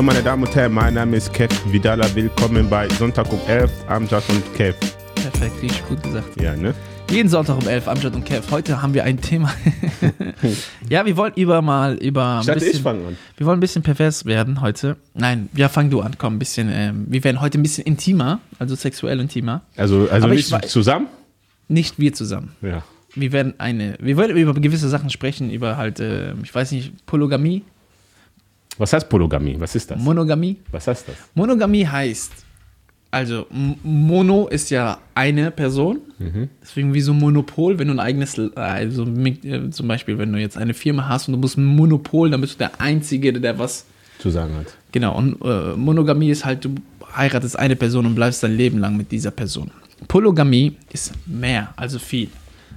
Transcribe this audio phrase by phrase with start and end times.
[0.00, 2.06] Hallo meine Damen und Herren, mein Name ist Kev Vidala.
[2.14, 4.74] Willkommen bei Sonntag um 11, Amjad und Kev.
[5.14, 6.40] Perfekt, richtig gut gesagt.
[6.40, 6.72] Ja, ne?
[7.10, 8.50] Jeden Sonntag um 11, Amjad und Kev.
[8.50, 9.52] Heute haben wir ein Thema.
[10.88, 12.36] ja, wir wollen über mal über.
[12.36, 13.18] ein Ich dachte, ich bisschen- fange an.
[13.36, 14.96] Wir wollen ein bisschen pervers werden heute.
[15.12, 16.70] Nein, ja, fang du an, komm, ein bisschen.
[16.72, 19.60] Ähm, wir werden heute ein bisschen intimer, also sexuell intimer.
[19.76, 21.08] Also, also Aber nicht ich zusammen?
[21.68, 22.56] Nicht wir zusammen.
[22.62, 22.84] Ja.
[23.14, 23.98] Wir werden eine.
[24.00, 27.64] Wir wollen über gewisse Sachen sprechen, über halt, äh, ich weiß nicht, Polygamie,
[28.80, 29.56] Was heißt Polygamie?
[29.58, 30.00] Was ist das?
[30.00, 30.56] Monogamie.
[30.70, 31.14] Was heißt das?
[31.34, 32.32] Monogamie heißt,
[33.10, 33.46] also
[33.82, 35.98] Mono ist ja eine Person,
[36.62, 40.32] deswegen wie so ein Monopol, wenn du ein eigenes, also mit, äh, zum Beispiel, wenn
[40.32, 43.32] du jetzt eine Firma hast und du musst ein Monopol, dann bist du der Einzige,
[43.32, 43.84] der was,
[44.18, 44.66] Zu sagen hat.
[44.92, 46.74] genau, und äh, Monogamie ist halt, du
[47.16, 49.70] heiratest eine Person und bleibst dein Leben lang mit dieser Person.
[50.08, 52.28] Polygamie ist mehr, also viel.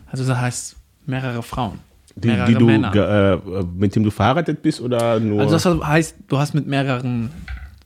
[0.07, 1.79] Also das heißt mehrere Frauen,
[2.15, 3.37] Die, die du, äh,
[3.75, 5.41] mit dem du verheiratet bist oder nur?
[5.41, 7.29] Also das heißt, du hast mit mehreren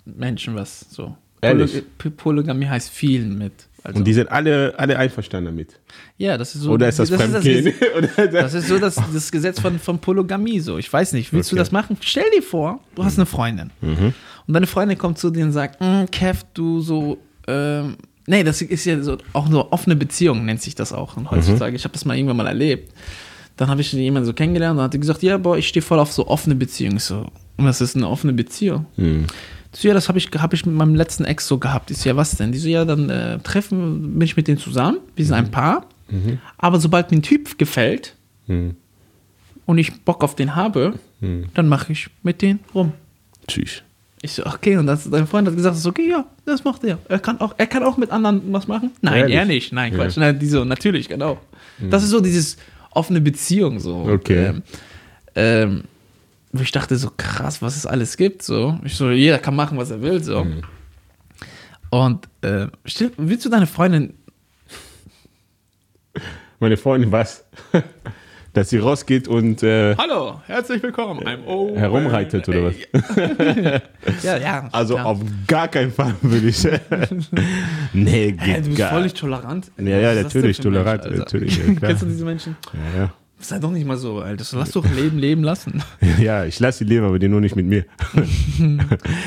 [0.06, 1.16] Menschen was, so.
[1.42, 1.84] Ehrlich?
[1.98, 3.54] Poly- Polygamie heißt vielen mit.
[3.84, 4.00] Also.
[4.00, 5.80] und die sind alle, alle einverstanden damit?
[6.18, 6.72] Ja, das ist so.
[6.72, 7.66] Oder ist das, das, Fremdgehen?
[7.66, 10.60] Gesetz- Oder das ist so das, das Gesetz von, von Polygamie.
[10.60, 11.32] So, ich weiß nicht.
[11.32, 11.62] Willst du Okay.
[11.62, 11.96] das machen?
[12.02, 14.14] Stell dir vor, du hast eine Freundin und
[14.54, 17.18] deine Freundin kommt zu dir und sagt, "Mm, Kev, du so.
[17.48, 21.30] Ähm, nee, das ist ja so auch so offene Beziehung nennt sich das auch und
[21.32, 21.76] heutzutage.
[21.76, 22.92] Ich habe das mal irgendwann mal erlebt.
[23.58, 26.12] Dann habe ich jemanden so kennengelernt und hat gesagt, ja, boah, ich stehe voll auf
[26.12, 27.00] so offene Beziehungen.
[27.00, 27.28] So,
[27.58, 28.86] und was ist eine offene Beziehung?
[28.98, 31.92] Ich So, ja, das habe ich, hab ich mit meinem letzten Ex so gehabt.
[31.92, 32.52] Ich so, ja, was denn?
[32.52, 35.00] Die so, ja, dann äh, treffen, bin ich mit denen zusammen.
[35.16, 35.86] Wir sind ein Paar.
[36.58, 38.16] Aber sobald mir ein Typ gefällt
[39.66, 40.94] und ich Bock auf den habe,
[41.54, 42.94] dann mache ich mit denen rum.
[43.48, 43.82] Tschüss.
[44.22, 46.84] Ich so, okay, und das, dein Freund hat gesagt, das ist okay, ja, das macht
[46.84, 46.98] er.
[47.10, 48.92] Er kann auch, er kann auch mit anderen was machen?
[49.02, 49.36] Nein, Ehrlich?
[49.36, 49.74] er nicht.
[49.74, 50.00] Nein, Ja.
[50.00, 50.18] Quatsch.
[50.18, 51.40] Nein, die so, natürlich, genau.
[51.90, 52.58] Das ist so dieses
[52.98, 54.06] offene Beziehung so.
[54.10, 54.48] Okay.
[54.48, 54.64] Ähm,
[55.36, 55.84] ähm,
[56.52, 58.42] wo ich dachte so, krass, was es alles gibt.
[58.42, 58.80] So.
[58.84, 60.24] Ich so, jeder kann machen, was er will.
[60.24, 60.46] So.
[61.90, 62.68] Und äh,
[63.18, 64.14] willst du deine Freundin
[66.60, 67.46] Meine Freundin was?
[68.58, 71.20] Dass sie rausgeht und äh, Hallo, herzlich willkommen.
[71.28, 71.78] I'm old.
[71.78, 72.74] herumreitet oder was?
[74.24, 74.68] Ja, ja.
[74.72, 75.06] Also klar.
[75.06, 76.64] auf gar keinen Fall würde ich.
[77.94, 79.72] nee, geht Hä, du bist gar völlig tolerant.
[79.78, 81.90] Ja, ja, natürlich, tolerant, Mensch, natürlich, ja, klar.
[81.90, 82.56] Kennst du diese Menschen?
[82.74, 83.14] Ja, ja.
[83.40, 84.44] Sei doch nicht mal so, Alter.
[84.58, 85.84] Lass doch Leben leben lassen.
[86.20, 87.86] ja, ich lasse die leben, aber die nur nicht mit mir.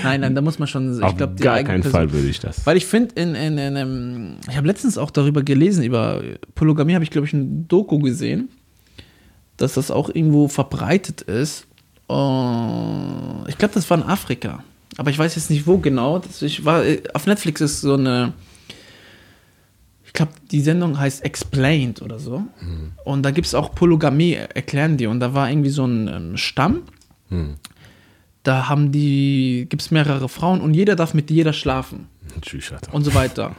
[0.03, 0.97] Nein, nein, da muss man schon.
[0.99, 2.67] Ich auf glaube, die gar keinen Person- Fall würde ich das.
[2.67, 6.21] Weil ich finde, in, in, in, ähm, ich habe letztens auch darüber gelesen, über
[6.57, 8.49] Polygamie habe ich, glaube ich, ein Doku gesehen,
[9.63, 11.67] dass das auch irgendwo verbreitet ist.
[12.07, 14.65] Und ich glaube, das war in Afrika.
[14.97, 16.21] Aber ich weiß jetzt nicht, wo genau.
[16.41, 18.33] Ich war, äh, auf Netflix ist so eine,
[20.05, 22.43] ich glaube, die Sendung heißt Explained oder so.
[23.05, 25.07] Und da gibt es auch Polygamie, erklären die.
[25.07, 26.83] Und da war irgendwie so ein ähm, Stamm.
[28.43, 32.09] Da haben die, gibt es mehrere Frauen und jeder darf mit jeder schlafen
[32.41, 32.93] Tschüss, Alter.
[32.93, 33.55] und so weiter.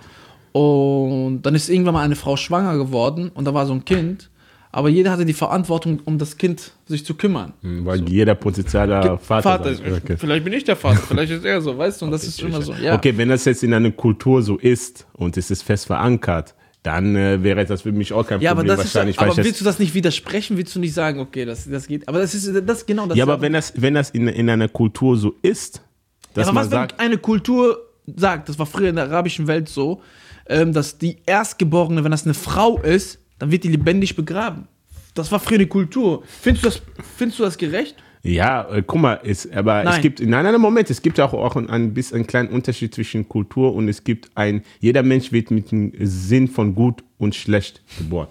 [0.52, 4.30] Und dann ist irgendwann mal eine Frau schwanger geworden und da war so ein Kind,
[4.72, 7.54] aber jeder hatte die Verantwortung, um das Kind sich zu kümmern.
[7.62, 9.94] Hm, Weil jeder potenzieller Vater, ist, sein.
[10.04, 10.16] Okay.
[10.18, 12.62] vielleicht bin ich der Vater, vielleicht ist er so, weißt du, und das ist immer
[12.62, 12.74] so.
[12.74, 12.96] Ja.
[12.96, 17.16] okay, wenn das jetzt in einer Kultur so ist und es ist fest verankert, dann
[17.16, 19.20] äh, wäre das für mich auch kein Ja, aber Problem ist, wahrscheinlich.
[19.20, 20.58] aber weil ich willst du das nicht widersprechen?
[20.58, 22.08] Willst du nicht sagen, okay, das, das geht?
[22.08, 23.18] Aber das ist das genau das.
[23.18, 25.82] ja, ist aber wenn das, wenn das in, in einer Kultur so ist,
[26.34, 27.78] dass Ja, aber man was, wenn sagt, eine Kultur
[28.16, 30.02] sagt, das war früher in der arabischen Welt so,
[30.48, 34.68] ähm, dass die Erstgeborene, wenn das eine Frau ist, dann wird die lebendig begraben.
[35.16, 36.22] Das war früher eine Kultur.
[36.26, 36.82] Findest du das,
[37.18, 37.96] findest du das gerecht?
[38.22, 40.02] Ja, äh, guck mal, es, aber es Nein.
[40.04, 43.28] gibt, nein, nein, Moment, es gibt auch, auch ein, ein bisschen einen kleinen Unterschied zwischen
[43.28, 47.82] Kultur und es gibt ein, jeder Mensch wird mit dem Sinn von gut und schlecht
[47.98, 48.28] geboren.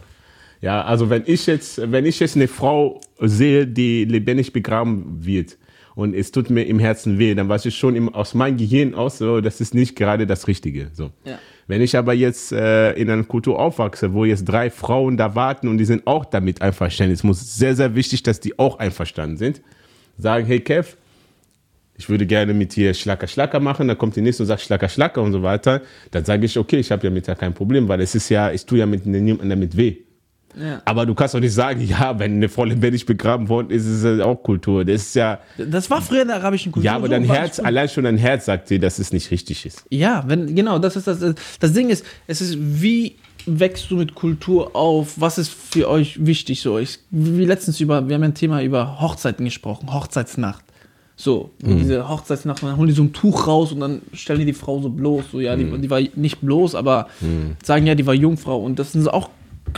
[0.61, 5.57] Ja, also wenn ich jetzt, wenn ich jetzt eine Frau sehe, die lebendig begraben wird
[6.01, 8.95] und es tut mir im Herzen weh, dann weiß ich schon im, aus meinem Gehirn
[8.95, 10.89] aus, so, das ist nicht gerade das Richtige.
[10.95, 11.11] So.
[11.27, 11.39] Ja.
[11.67, 15.69] Wenn ich aber jetzt äh, in einer Kultur aufwachse, wo jetzt drei Frauen da warten
[15.69, 19.37] und die sind auch damit einverstanden, es muss sehr, sehr wichtig, dass die auch einverstanden
[19.37, 19.61] sind,
[20.17, 20.97] sagen, hey Kev,
[21.99, 24.89] ich würde gerne mit dir Schlacker Schlacker machen, dann kommt die nächste und sagt Schlacker
[24.89, 25.83] Schlacker und so weiter,
[26.13, 28.51] dann sage ich, okay, ich habe ja mit der kein Problem, weil es ist ja,
[28.51, 29.99] ich tue ja mit niemandem damit weh.
[30.59, 30.83] Ja.
[30.85, 34.03] Aber du kannst doch nicht sagen, ja, wenn eine Frau lebendig begraben worden ist, ist
[34.03, 34.85] es auch Kultur.
[34.85, 36.85] Das ist ja, Das war früher in der arabischen Kultur.
[36.87, 39.65] ja, aber so, dein Herz, allein schon dein Herz sagt dir, dass es nicht richtig
[39.67, 39.85] ist.
[39.91, 41.21] Ja, wenn, genau, das ist das.
[41.61, 43.17] Das Ding ist, es ist, wie
[43.47, 45.15] wächst du mit Kultur auf?
[45.21, 46.61] Was ist für euch wichtig?
[46.61, 50.65] So, ich, wie letztens über, wir haben ein Thema über Hochzeiten gesprochen, Hochzeitsnacht.
[51.17, 51.79] So, Mhm.
[51.81, 54.81] diese Hochzeitsnacht, dann holen die so ein Tuch raus und dann stellen die die Frau
[54.81, 55.25] so bloß.
[55.33, 55.75] So, ja, Mhm.
[55.75, 57.09] die, die war nicht bloß, aber
[57.63, 58.59] sagen ja, die war Jungfrau.
[58.63, 59.29] Und das sind so auch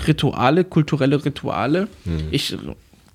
[0.06, 1.88] Rituale, kulturelle Rituale.
[2.04, 2.28] Mhm.
[2.30, 2.56] Ich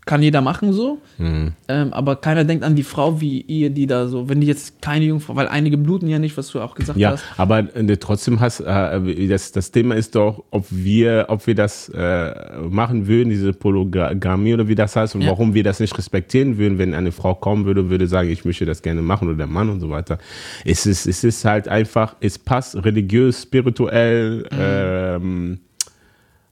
[0.05, 0.99] kann jeder machen so.
[1.19, 4.81] Ähm, aber keiner denkt an die Frau wie ihr, die da so, wenn die jetzt
[4.81, 7.25] keine Jungfrau, weil einige bluten ja nicht, was du auch gesagt Ja, hast.
[7.35, 11.89] aber äh, trotzdem hast äh, das, das Thema ist doch, ob wir, ob wir das
[11.89, 12.33] äh,
[12.69, 15.31] machen würden, diese Polygamie oder wie das heißt und Ja.
[15.31, 18.45] warum wir das nicht respektieren würden, wenn eine Frau kommen würde und würde sagen, ich
[18.45, 20.19] möchte das gerne machen oder der Mann und so weiter.
[20.63, 25.59] Es ist, es ist halt einfach, es passt religiös, spirituell, ähm,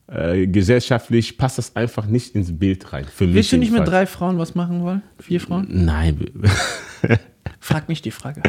[0.08, 3.06] äh, gesellschaftlich passt das einfach nicht ins Bild rein.
[3.06, 5.02] Für mich Willst du nicht mit drei Frauen was machen wollen?
[5.20, 5.68] Vier Frauen?
[5.70, 6.20] Nein,
[7.60, 8.42] Frag mich die Frage.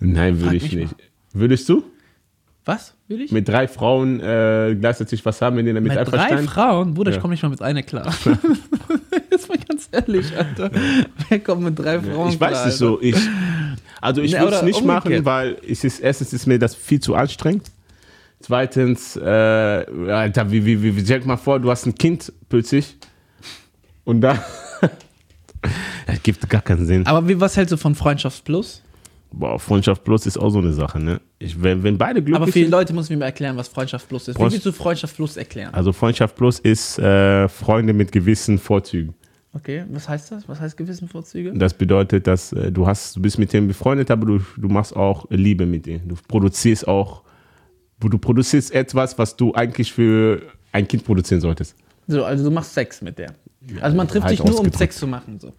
[0.00, 0.94] nein, würde ich mich nicht.
[1.32, 1.84] Würdest du?
[2.66, 2.94] Was?
[3.08, 3.32] Will ich?
[3.32, 6.94] mit drei Frauen äh, gleichzeitig was haben, wenn ihr damit Mit drei einverstanden Frauen?
[6.94, 7.20] Bruder, ich Ja.
[7.20, 8.06] komme nicht mal mit einer klar.
[9.30, 10.70] Jetzt mal ganz ehrlich, Alter.
[11.28, 13.00] Wer kommt mit drei Frauen Ich weiß klar, nicht so.
[13.02, 13.16] Ich,
[14.00, 15.24] also ich Nee, würde es nicht machen, umgekehrt.
[15.26, 17.70] weil es ist, erstens ist mir das viel zu anstrengend.
[18.44, 22.30] Zweitens, äh, Alter, wie, wie, wie, wie, stell dir mal vor, du hast ein Kind
[22.50, 22.94] plötzlich
[24.04, 24.44] und da.
[26.06, 27.06] das gibt gar keinen Sinn.
[27.06, 28.82] Aber wie, was hältst du von Freundschaft Plus?
[29.32, 31.22] Boah, Freundschaft Plus ist auch so eine Sache, ne?
[31.38, 32.68] Ich, wenn, wenn beide glücklich Aber viele.
[32.68, 34.36] Leute müssen mir erklären, was Freundschaft Plus ist.
[34.36, 35.72] Wie Freund- willst du Freundschaft Plus erklären?
[35.72, 39.14] Also Freundschaft Plus ist äh, Freunde mit gewissen Vorzügen.
[39.54, 40.46] Okay, was heißt das?
[40.50, 41.54] Was heißt gewissen Vorzüge?
[41.54, 44.94] Das bedeutet, dass äh, du hast, du bist mit dem befreundet, aber du, du machst
[44.94, 46.06] auch Liebe mit denen.
[46.08, 47.22] Du produzierst auch,
[48.08, 50.42] du produzierst etwas, was du eigentlich für
[50.72, 51.76] ein Kind produzieren solltest.
[52.06, 53.34] So, also du machst Sex mit der.
[53.80, 54.72] Also man trifft halt sich nur, um.
[54.72, 55.38] Sex zu machen.
[55.40, 55.52] So.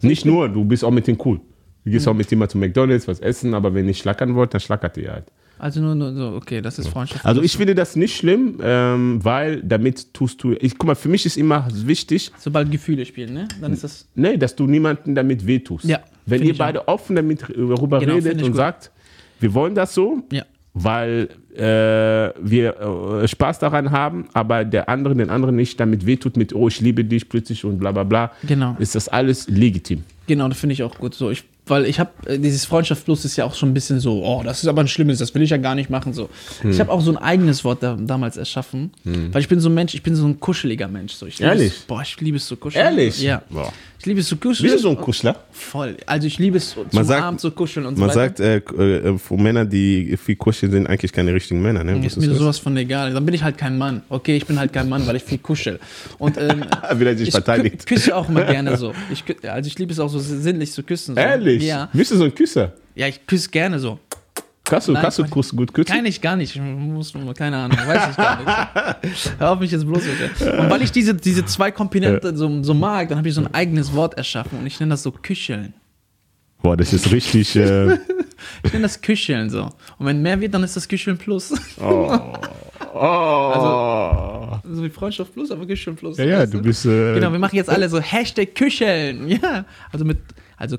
[0.00, 1.40] Nicht nur, du bist auch mit denen cool.
[1.84, 4.54] Du gehst auch mit dem mal zu McDonalds, was essen, aber wenn ihr schlackern wollt,
[4.54, 5.24] dann schlackert ihr halt.
[5.58, 9.24] Also nur, nur so, okay, das ist Freundschaft Also ich finde das nicht schlimm, ähm,
[9.24, 13.32] weil damit tust du, ich guck mal, für mich ist immer wichtig, Sobald Gefühle spielen,
[13.34, 13.48] ne?
[13.60, 14.08] Dann ist das.
[14.14, 15.84] nee, dass du niemanden damit wehtust.
[15.84, 18.56] Ja, Wenn ihr ich beide offen damit darüber Genau, redet ich und gut.
[18.56, 18.90] sagt,
[19.38, 20.44] wir wollen das so, Ja.
[20.74, 21.60] Weil äh,
[22.40, 26.68] wir äh, Spaß daran haben, aber der andere den anderen nicht damit wehtut mit, oh,
[26.68, 28.76] ich liebe dich plötzlich und bla bla bla, Genau.
[28.78, 30.04] ist das alles legitim.
[30.26, 31.30] Genau, das finde ich auch gut so.
[31.30, 34.42] Ich, weil ich habe, dieses Freundschaft Plus ist ja auch schon ein bisschen so, oh,
[34.42, 36.14] das ist aber ein schlimmes, das will ich ja gar nicht machen.
[36.14, 36.30] So.
[36.62, 36.70] Hm.
[36.70, 39.74] Ich habe auch so ein eigenes Wort da, damals erschaffen, weil ich bin so ein
[39.74, 41.12] Mensch, ich bin so ein kuscheliger Mensch.
[41.12, 41.26] So.
[41.26, 41.72] Ich Ehrlich?
[41.72, 42.84] Es, boah, ich liebe es zu kuscheln.
[42.84, 43.20] Ehrlich?
[43.20, 43.42] Ja.
[43.50, 43.72] Boah.
[44.02, 44.64] Ich liebe es zu kuscheln.
[44.64, 45.36] Bist du so ein Kuschler?
[45.52, 45.96] Voll.
[46.06, 48.34] Also ich liebe es zum Man sagt- Abend zu kuscheln und so Man weiter.
[48.34, 51.84] sagt, äh, äh, für Männer, die viel kuscheln, sind eigentlich keine richtigen Männer.
[51.84, 52.04] Ne?
[52.04, 53.14] ist mir du sowas von egal.
[53.14, 54.02] Dann bin ich halt kein Mann.
[54.08, 55.78] Okay, ich bin halt kein Mann, weil ich viel kuschel.
[56.18, 56.98] Und ähm, das?
[56.98, 57.86] Will er sich ich verteidigt.
[57.86, 58.92] kü küsse auch immer gerne so.
[59.12, 61.14] Ich, also ich liebe es auch so sinnlich zu küssen.
[61.14, 61.20] So.
[61.20, 61.62] Ehrlich?
[61.62, 61.88] Ja.
[61.92, 62.72] Bist du so ein Küsser?
[62.96, 64.00] Ja, ich küsse gerne so.
[64.72, 65.94] Kannst du, kannst du gut küssen?
[65.94, 66.56] Kann ich gar nicht.
[66.56, 68.38] Ich muss, keine Ahnung, weiß ich gar
[69.02, 69.32] nicht.
[69.38, 70.56] Hör auf mich jetzt bloß bitte.
[70.56, 73.52] Und weil ich diese, diese zwei Komponenten so, so mag, dann habe ich so ein
[73.52, 75.74] eigenes Wort erschaffen und ich nenne das so Kücheln.
[76.62, 77.54] Boah, das ist richtig.
[77.54, 77.98] Äh,
[78.64, 79.68] Ich nenne das Kücheln so.
[79.98, 81.52] Und wenn mehr wird, dann ist das Kücheln plus.
[81.80, 82.18] oh.
[84.64, 86.18] so wie Freundschaft plus, aber Kücheln plus.
[86.18, 86.84] ja, ja, du bist.
[86.86, 89.28] Äh, Genau, wir machen jetzt alle so Hashtag Kücheln.
[89.28, 90.18] Ja, also mit,
[90.62, 90.78] also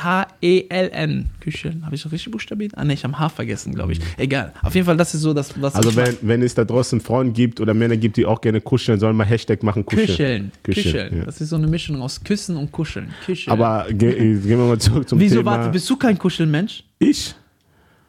[0.00, 1.30] K-U-S-S-C-H-E-L-N.
[1.40, 1.84] Kücheln.
[1.86, 2.72] Habe ich das richtig buchstabiert?
[2.76, 4.00] Ah, ne, ich habe H vergessen, glaube ich.
[4.16, 4.52] Egal.
[4.62, 7.00] Auf jeden Fall, das ist so das, was Also ich wenn, wenn es da draußen
[7.00, 10.06] Frauen gibt oder Männer gibt, die auch gerne kuscheln, sollen mal Hashtag machen kuscheln.
[10.08, 10.52] Kücheln.
[10.62, 11.18] Kücheln, Kücheln.
[11.18, 11.24] ja.
[11.24, 13.12] Das ist so eine Mischung aus Küssen und Kuscheln.
[13.24, 13.52] Kücheln.
[13.52, 15.52] Aber ge äh, gehen wir mal zurück zum Wieso, Thema.
[15.58, 16.84] warte, bist du kein Kuschelmensch?
[16.98, 17.34] ich?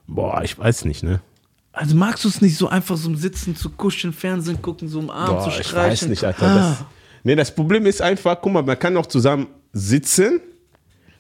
[0.08, 1.22] Boah, ich weiß nicht, ne?
[1.72, 5.00] Also magst du es nicht so einfach so im Sitzen zu kuscheln, Fernsehen gucken, so
[5.00, 5.92] im Arm Boah, zu ich streicheln?
[5.92, 6.46] weiß nicht, Alter.
[6.48, 6.56] Ah.
[6.56, 6.86] Das,
[7.24, 10.42] nee, das Problem ist einfach, guck mal, man kann auch zusammen sitzen,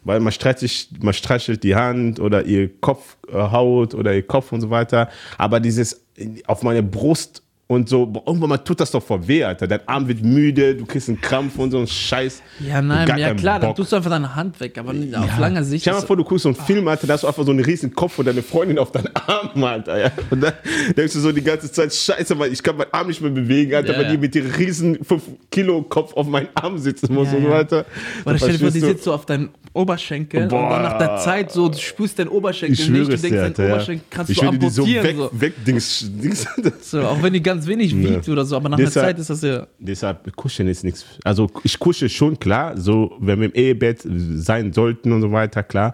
[0.03, 4.61] weil man streichelt, man streichelt die Hand oder ihr Kopf äh, oder ihr Kopf und
[4.61, 5.09] so weiter.
[5.37, 6.05] Aber dieses
[6.47, 9.65] auf meine Brust und so, boah, irgendwann mal tut das doch voll weh, Alter.
[9.65, 12.41] Dein Arm wird müde, du kriegst einen Krampf und so einen Scheiß.
[12.59, 13.77] Ja, nein, ja klar, dann Bock.
[13.77, 15.83] tust du einfach deine Hand weg, aber nicht auf lange Sicht.
[15.83, 17.51] Stell dir mal vor, du guckst so einen Film, Alter, da hast du einfach so
[17.51, 19.97] einen riesen Kopf und deine Freundin auf deinen Arm, Alter.
[19.99, 20.11] Ja?
[20.29, 20.53] Und dann
[20.97, 23.73] denkst du so die ganze Zeit, scheiße, Mann, ich kann meinen Arm nicht mehr bewegen,
[23.73, 24.11] Alter, Ja, weil ja.
[24.11, 27.47] die mit ihrem riesen 5 Kilo Kopf auf meinen Arm sitzen muss Ja, und so
[27.49, 27.53] ja.
[27.55, 27.85] weiter.
[28.25, 30.63] Oder stell dir vor, die sitzt so auf deinen Oberschenkel Boah.
[30.63, 33.49] und dann nach der Zeit so, du spürst deinen Oberschenkel Ich nicht, du denkst, dir,
[33.49, 33.69] deinen.
[33.69, 33.75] Ja.
[33.75, 35.05] Oberschenkel kannst ich du würde die so amputieren.
[35.05, 35.29] weg, so.
[35.41, 36.47] weg Dings, Dings.
[36.81, 39.29] So, auch wenn die ganz wenig wiegt oder so, aber nach Deshalb- einer Zeit ist
[39.29, 39.67] das ja.
[39.79, 41.05] Deshalb, kuscheln ist nichts.
[41.23, 45.63] Also, ich kusche schon, klar, so, wenn wir im Ehebett sein sollten und so weiter,
[45.63, 45.93] klar.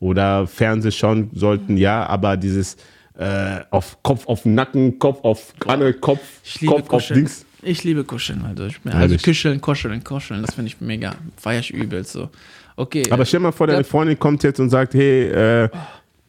[0.00, 2.76] Oder Fernseh schauen sollten, ja, aber dieses
[3.18, 7.08] äh, auf Kopf auf Nacken, Kopf auf andere Kopf, Ich liebe Kopf auf.
[7.08, 7.44] Dings.
[7.62, 9.16] Ich liebe Kuscheln, also, ich, also?
[9.16, 11.16] Kuscheln, Kuscheln, Kuscheln, das finde ich mega.
[11.36, 12.28] Feier ich übel so.
[12.76, 13.02] Okay.
[13.10, 13.84] Aber stell mal vor, deine Ja.
[13.84, 15.68] Freundin kommt jetzt und sagt, hey, äh,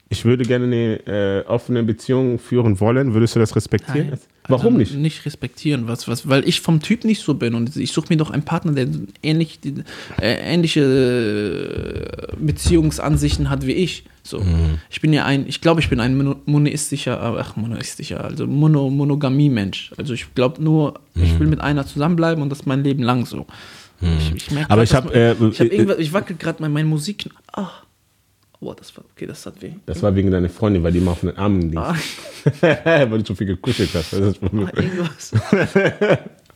[0.10, 3.14] ich würde gerne eine äh, offene Beziehung führen wollen.
[3.14, 4.10] Würdest du das respektieren?
[4.10, 4.20] Nein.
[4.50, 4.96] Warum Also nicht?
[4.96, 8.18] Nicht respektieren, was, was, weil ich vom Typ nicht so bin und ich suche mir
[8.18, 8.88] doch einen Partner, der
[9.24, 9.76] ähnlich, die,
[10.22, 10.82] äh, ähnliche
[12.32, 14.04] äh, Beziehungsansichten hat wie ich.
[14.24, 14.80] So, Mhm.
[14.90, 18.46] ich bin ja ein, ich glaube, ich bin ein mono- monoistischer, äh, ach monoistischer, also
[18.48, 19.92] Mono, Monogamie-Mensch.
[19.98, 21.40] Also ich glaube nur, ich Mhm.
[21.40, 23.46] will mit einer zusammenbleiben und das mein Leben lang so.
[24.02, 26.14] Ich, ich merk Aber grad, ich dass hab, mein- äh, ich, hab äh, irgendwas, ich
[26.14, 27.30] wackel gerade mein, mein Musik.
[27.52, 27.68] Ah.
[28.62, 29.72] Oh, das war, okay, das hat weh.
[29.86, 31.78] Das war wegen deiner Freundin, weil die immer auf den Armen liegt.
[31.78, 31.96] Ah.
[32.62, 34.12] weil du zu viel gekuschelt hast.
[34.12, 34.44] Das ist.
[34.44, 35.32] Ah, irgendwas.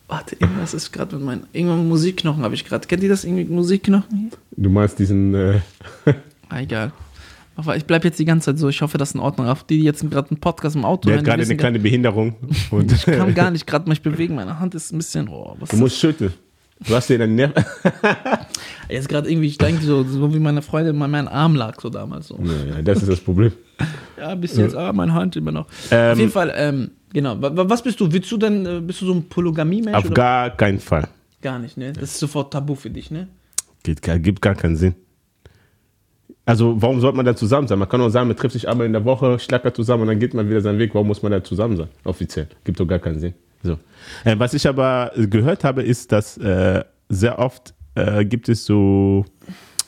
[0.07, 1.47] Warte, irgendwas ist gerade mit meinen.
[1.53, 2.85] Irgendwann Musikknochen habe ich gerade.
[2.87, 4.29] Kennt ihr das irgendwie Musikknochen hier?
[4.57, 5.33] Du meinst diesen.
[5.33, 5.59] Äh,
[6.49, 6.91] Ah, egal.
[7.55, 8.69] Aber ich bleibe jetzt die ganze Zeit so.
[8.69, 9.47] Ich hoffe, das ist in Ordnung.
[9.47, 12.35] Auch die, die jetzt gerade einen Podcast im Auto der hören, gerade eine kleine Behinderung.
[12.93, 14.35] Ich kann gar nicht gerade mich bewegen.
[14.35, 15.29] Meine Hand ist ein bisschen.
[15.29, 16.33] Oh, was du musst schütteln.
[16.85, 17.53] Du hast dir deinen Nerv.
[18.89, 21.89] Jetzt gerade irgendwie, ich denke so, so wie meine Freundin mal meinen Arm lag, so
[21.89, 22.39] damals so.
[22.43, 23.51] ja, das ist das Problem.
[24.15, 25.67] Ja, bis jetzt, ah, meine Hand immer noch.
[25.91, 27.41] Ähm, Auf jeden Fall, ähm, genau.
[27.41, 28.09] Wa- wa- Was bist du?
[28.09, 29.97] Willst du denn, äh, bist du so ein Polygamie-Mensch?
[29.97, 30.13] Auf oder?
[30.13, 31.09] gar keinen Fall.
[31.41, 31.91] Gar nicht, ne?
[31.91, 33.27] Das ist sofort tabu für dich, ne?
[33.81, 34.95] Geht, gibt gar keinen Sinn.
[36.45, 37.79] Also, warum sollte man da zusammen sein?
[37.79, 40.19] Man kann auch sagen, man trifft sich einmal in der Woche, schlackert zusammen und dann
[40.19, 40.93] geht man wieder seinen Weg.
[40.93, 41.87] Warum muss man da zusammen sein?
[42.03, 42.47] Offiziell.
[42.63, 43.33] Gibt doch gar keinen Sinn.
[43.63, 43.77] So.
[44.25, 49.25] Äh, was ich aber gehört habe, ist, dass äh, sehr oft äh, gibt es so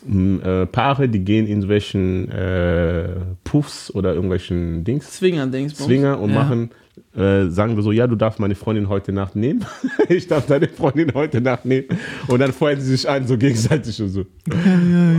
[0.05, 3.09] mh, äh, Paare, die gehen in solchen äh,
[3.43, 5.75] Puffs oder irgendwelchen Dings, Zwinger-Dings.
[5.75, 6.43] Zwinger und ja.
[6.43, 6.71] machen,
[7.15, 9.65] äh, sagen wir so, ja, du darfst meine Freundin heute Nacht nehmen.
[10.09, 11.88] ich darf deine Freundin heute Nacht nehmen.
[12.27, 14.25] Und dann freuen sie sich an, so gegenseitig und so.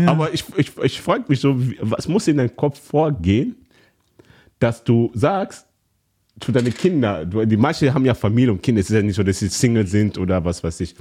[0.06, 3.56] Aber ich, ich, ich frage mich so, was muss in deinem Kopf vorgehen,
[4.58, 5.65] dass du sagst,
[6.40, 9.22] zu deinen Kindern, die manche haben ja Familie und Kinder, es ist ja nicht so,
[9.22, 10.94] dass sie Single sind oder was weiß ich.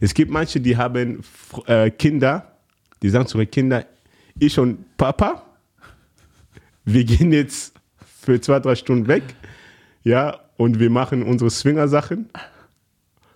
[0.00, 1.20] Es gibt manche, die haben
[1.66, 2.52] äh, Kinder,
[3.02, 3.84] die sagen zu ihren Kindern,
[4.38, 5.42] ich und Papa,
[6.84, 7.74] wir gehen jetzt
[8.22, 9.22] für zwei, drei Stunden weg,
[10.04, 12.30] ja, und wir machen unsere Swinger-Sachen,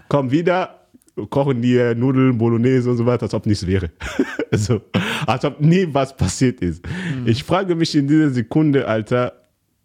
[0.09, 0.87] kommen wieder,
[1.29, 3.91] kochen dir Nudeln, Bolognese und so weiter, als ob nichts wäre.
[4.53, 4.81] so,
[5.27, 6.87] als ob nie was passiert ist.
[6.87, 7.27] Hm.
[7.27, 9.42] Ich frage mich in dieser Sekunde, Alter,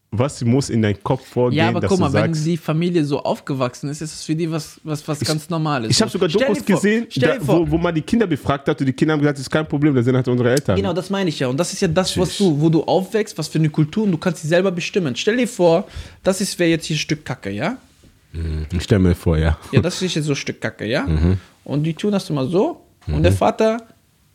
[0.10, 2.56] was muss in deinem Kopf vorgehen, Ja, aber dass guck mal, du wenn sagst, die
[2.56, 5.92] Familie so aufgewachsen ist, ist es für die was, was, was ganz Normales.
[5.92, 8.94] ich habe sogar Dokus gesehen, da, wo, wo man die Kinder befragt hat und die
[8.94, 10.78] Kinder haben gesagt, das ist kein Problem, das sind halt unsere Eltern.
[10.78, 11.48] Genau, das meine ich ja.
[11.48, 14.12] Und das ist ja das, was du, wo du aufwächst, was für eine Kultur und
[14.12, 15.16] du kannst sie selber bestimmen.
[15.16, 15.86] Stell dir vor,
[16.24, 17.78] das ist wäre jetzt hier ein Stück Kacke, ja?
[18.74, 19.58] Ich stelle mir vor, ja.
[19.72, 21.04] Ja, das ist jetzt so ein Stück Kacke, ja?
[21.04, 21.38] Mhm.
[21.64, 22.82] Und die tun das immer so.
[23.08, 23.82] Und der Vater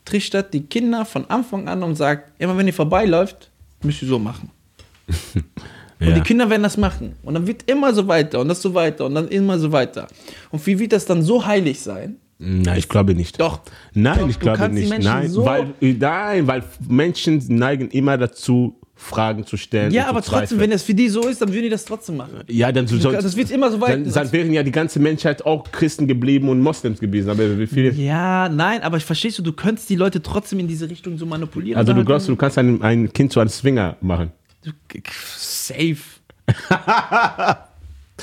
[0.05, 3.50] trichtert die Kinder von Anfang an und sagt, immer wenn ihr vorbeiläuft,
[3.83, 4.50] müsst ihr so machen.
[6.00, 6.14] Und ja.
[6.14, 7.14] die Kinder werden das machen.
[7.23, 10.09] Und dann wird immer so weiter und das so weiter und dann immer so weiter.
[10.50, 12.16] Und wie wird das dann so heilig sein?
[12.40, 13.40] Nein, ich glaube nicht.
[13.40, 13.61] Doch.
[13.94, 14.99] Nein, Doch, ich glaube nicht.
[14.99, 19.92] Nein, so- weil, nein, weil Menschen neigen immer dazu, Fragen zu stellen.
[19.92, 22.40] Ja, aber trotzdem, wenn das für die so ist, dann würden die das trotzdem machen.
[22.49, 25.44] Ja, dann so, das wird immer so weit- Dann, dann wären ja die ganze Menschheit
[25.44, 27.28] auch Christen geblieben und Moslems gewesen.
[27.30, 27.90] Aber wie viele.
[27.92, 31.78] Ja, nein, aber verstehst du, du könntest die Leute trotzdem in diese Richtung so manipulieren.
[31.78, 34.30] Also, du glaubst, du kannst ein, ein Kind zu einem Swinger machen.
[35.37, 35.97] Safe.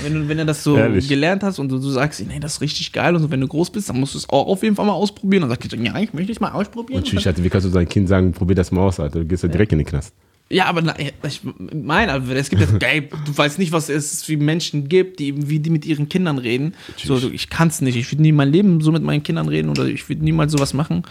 [0.02, 1.08] wenn, du, wenn du das so Ehrlich.
[1.08, 3.48] gelernt hast und du, du sagst, nee, das ist richtig geil und so, wenn du
[3.48, 5.42] groß bist, dann musst du es auch auf jeden Fall mal ausprobieren.
[5.42, 7.00] Dann sagst du, ja, ich möchte es mal ausprobieren.
[7.00, 9.20] Und tschüss, Alter, wie kannst du deinem Kind sagen, probier das mal aus, Alter?
[9.20, 10.14] Du gehst ja direkt in den Knast.
[10.52, 11.42] Ja, aber na, ich
[11.74, 15.50] meine, also es gibt jetzt, ey, du weißt nicht, was es für Menschen gibt, die,
[15.50, 16.74] wie die mit ihren Kindern reden.
[16.98, 17.96] So, du, ich kann es nicht.
[17.96, 20.74] Ich würde nie mein Leben so mit meinen Kindern reden oder ich würde niemals sowas
[20.74, 21.04] machen.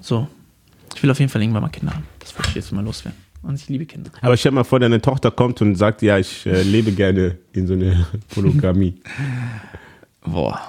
[0.00, 0.26] So,
[0.96, 2.04] ich will auf jeden Fall irgendwann mal Kinder haben.
[2.18, 3.29] Das wollte ich jetzt mal loswerden.
[3.42, 4.10] Und ich liebe Kinder.
[4.20, 7.38] Aber stell dir mal vor, deine Tochter kommt und sagt, ja, ich äh, lebe gerne
[7.52, 9.00] in so einer Polygamie.
[10.22, 10.60] Boah.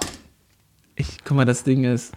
[0.96, 2.12] Ich, guck mal, das Ding ist.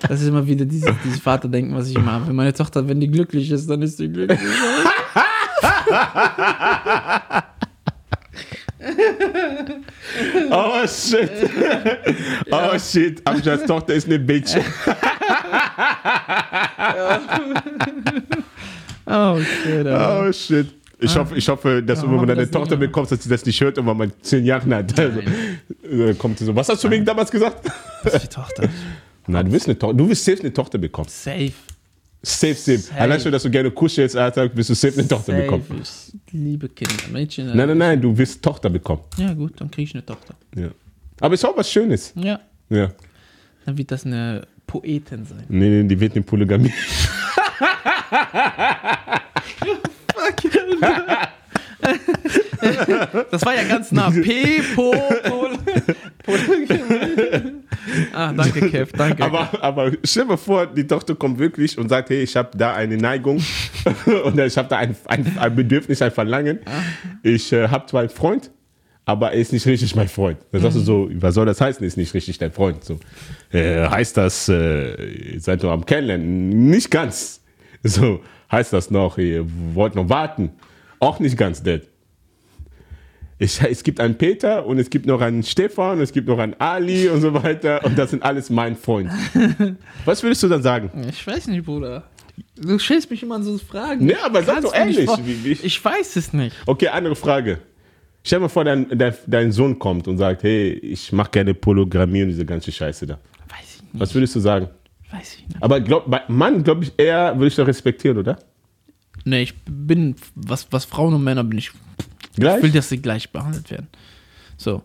[0.00, 2.28] Das ist immer wieder dieses, dieses Vaterdenken, was ich immer habe.
[2.28, 4.38] Wenn meine Tochter, wenn die glücklich ist, dann ist sie glücklich.
[10.50, 11.30] Oh shit.
[12.50, 13.26] Oh shit.
[13.26, 14.56] Amjad's Tochter ist eine Bitch.
[19.10, 20.24] Oh, shit, Alter.
[20.28, 20.66] Oh shit.
[21.02, 22.88] Ich hoffe, ich hoffe, dass Ja, wenn deine Tochter nicht.
[22.88, 25.20] bekommt, dass sie das nicht hört und wenn man zehn Jahre alt also,
[25.90, 26.54] äh, kommt sie so.
[26.54, 27.66] Was hast du wegen damals gesagt?
[28.04, 28.68] Das ist die Tochter.
[29.26, 29.94] Nein, du willst eine Tochter.
[29.96, 31.08] Du willst safe eine Tochter bekommen.
[31.08, 31.52] Safe.
[32.22, 32.76] Safe, safe.
[32.78, 33.00] Safe.
[33.00, 35.42] Allein schon, dass du gerne kuschelst, Alter, willst du safe eine Tochter Safe.
[35.42, 35.64] bekommen.
[35.82, 36.94] Ich liebe Kinder.
[37.10, 37.46] Mädchen.
[37.56, 39.02] Nein, nein, nein, du willst Tochter bekommen.
[39.16, 40.34] Ja, gut, dann kriege ich eine Tochter.
[40.54, 40.68] Ja.
[41.20, 42.12] Aber ist auch was Schönes.
[42.14, 42.40] Ja.
[42.68, 42.90] Ja.
[43.64, 45.44] Dann wird das eine Poetin sein.
[45.48, 46.72] Nee, nee, die wird eine Polygamie.
[53.30, 54.10] Das war ja ganz nah.
[54.10, 54.92] P, Po,
[55.24, 55.58] Pol.
[58.12, 59.24] Ah, danke, Kev, danke.
[59.24, 62.74] Aber, aber stell dir vor, die Tochter kommt wirklich und sagt, hey, ich habe da
[62.74, 63.42] eine Neigung
[64.24, 66.60] und ich habe da ein, ein, ein Bedürfnis, ein Verlangen.
[67.22, 68.50] Ich äh, habe zwar einen Freund,
[69.04, 70.38] aber er ist nicht richtig mein Freund.
[70.52, 72.84] Dann sagst du so, was soll das heißen, ist nicht richtig dein Freund?
[72.84, 72.98] So,
[73.50, 76.48] äh, heißt das, äh, ihr seid noch am Kennenlernen?
[76.68, 77.40] Nicht ganz.
[77.82, 78.20] So,
[78.52, 80.50] heißt das noch, ihr wollt noch warten?
[80.98, 81.82] Auch nicht ganz, Dad.
[83.38, 86.54] Ich, es gibt einen Peter und es gibt noch einen Stefan, es gibt noch einen
[86.58, 89.10] Ali und so weiter und das sind alles mein Freund.
[90.04, 90.90] Was würdest du dann sagen?
[91.08, 92.04] ich weiß nicht, Bruder.
[92.56, 94.04] Du stellst mich immer an so Fragen.
[94.04, 96.54] Nee, aber sag doch ehrlich, wie- wie- Ich weiß es nicht.
[96.66, 97.60] Okay, andere Frage.
[98.22, 101.54] Stell dir mal vor, dein, dein, dein Sohn kommt und sagt, hey, ich mache gerne
[101.54, 103.14] Polygamie und diese ganze Scheiße da.
[103.48, 104.00] Weiß ich nicht.
[104.00, 104.68] Was würdest du sagen?
[105.12, 105.62] Weiß ich nicht.
[105.62, 108.38] Aber glaub, bei Mann, glaube ich, eher würde ich doch respektieren, oder?
[109.24, 111.70] Nee, ich bin, was, was Frauen und Männer bin ich.
[112.36, 112.56] Gleich?
[112.58, 113.88] Ich will, dass sie gleich behandelt werden.
[114.56, 114.82] So.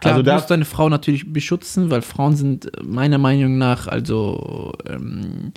[0.00, 3.86] Klar, Also du da- musst deine Frau natürlich beschützen, weil Frauen sind meiner Meinung nach,
[3.88, 5.52] also, ähm,